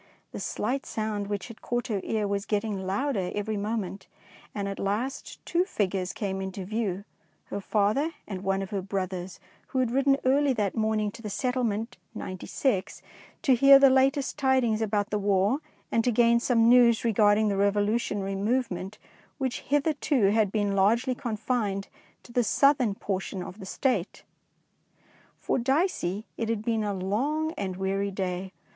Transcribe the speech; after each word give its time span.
The 0.31 0.39
slight 0.39 0.87
sound 0.87 1.27
which 1.27 1.47
had 1.47 1.61
caught 1.61 1.85
her 1.85 2.01
ear 2.03 2.27
was 2.27 2.47
getting 2.47 2.87
louder 2.87 3.31
every 3.35 3.55
moment, 3.55 4.07
and 4.55 4.67
at 4.67 4.79
last 4.79 5.39
two 5.45 5.63
figures 5.63 6.11
came 6.11 6.41
into 6.41 6.65
view, 6.65 7.03
her 7.51 7.61
father 7.61 8.09
and 8.27 8.41
one 8.43 8.63
of 8.63 8.71
her 8.71 8.81
brothers, 8.81 9.39
who 9.67 9.77
had 9.77 9.91
ridden 9.91 10.17
early 10.25 10.53
that 10.53 10.73
morning 10.75 11.11
to 11.11 11.21
the 11.21 11.29
settlement 11.29 11.97
"Ninety 12.15 12.47
six" 12.47 13.03
to 13.43 13.53
hear 13.53 13.77
the 13.77 13.91
latest 13.91 14.39
tidings 14.39 14.81
about 14.81 15.11
the 15.11 15.19
War, 15.19 15.59
and 15.91 16.03
to 16.03 16.11
gain 16.11 16.39
some 16.39 16.67
news 16.67 17.05
regarding 17.05 17.47
the 17.49 17.55
revolutionary 17.55 18.33
movement 18.33 18.97
which 19.37 19.61
hitherto 19.61 20.31
had 20.31 20.51
been 20.51 20.75
largely 20.75 21.13
confined 21.13 21.89
to 22.23 22.31
the 22.33 22.43
southern 22.43 22.95
portion 22.95 23.43
of 23.43 23.59
the 23.59 23.67
State. 23.67 24.23
For 25.37 25.59
Dicey 25.59 26.25
it 26.37 26.49
had 26.49 26.65
been 26.65 26.83
a 26.83 26.91
long 26.95 27.51
and 27.51 27.75
weary 27.77 28.09
day. 28.09 28.51